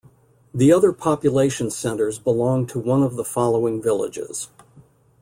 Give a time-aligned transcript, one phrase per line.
[0.51, 4.49] The other population centres belong to one of the following villages.